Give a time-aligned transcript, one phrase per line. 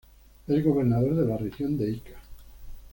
[0.47, 2.19] Es gobernador de la región de Ica.